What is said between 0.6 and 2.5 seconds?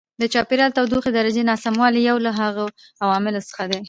د تودوخې درجې ناسموالی یو له